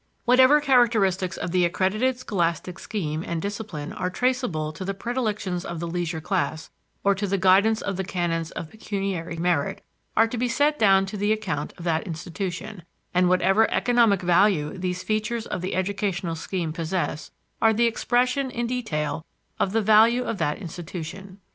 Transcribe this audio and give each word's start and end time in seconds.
Whatever 0.25 0.59
characteristics 0.59 1.37
of 1.37 1.51
the 1.51 1.63
accredited 1.63 2.17
scholastic 2.17 2.79
scheme 2.79 3.23
and 3.23 3.39
discipline 3.39 3.93
are 3.93 4.09
traceable 4.09 4.73
to 4.73 4.83
the 4.83 4.95
predilections 4.95 5.63
of 5.63 5.79
the 5.79 5.85
leisure 5.85 6.19
class 6.19 6.71
or 7.03 7.13
to 7.13 7.27
the 7.27 7.37
guidance 7.37 7.83
of 7.83 7.97
the 7.97 8.03
canons 8.03 8.49
of 8.49 8.71
pecuniary 8.71 9.37
merit 9.37 9.85
are 10.17 10.27
to 10.27 10.39
be 10.39 10.47
set 10.47 10.79
down 10.79 11.05
to 11.05 11.17
the 11.17 11.31
account 11.31 11.73
of 11.77 11.83
that 11.83 12.07
institution, 12.07 12.81
and 13.13 13.29
whatever 13.29 13.69
economic 13.69 14.23
value 14.23 14.75
these 14.75 15.03
features 15.03 15.45
of 15.45 15.61
the 15.61 15.75
educational 15.75 16.33
scheme 16.33 16.73
possess 16.73 17.29
are 17.61 17.71
the 17.71 17.85
expression 17.85 18.49
in 18.49 18.65
detail 18.65 19.23
of 19.59 19.71
the 19.71 19.83
value 19.83 20.23
of 20.23 20.39
that 20.39 20.57
institution. 20.57 21.39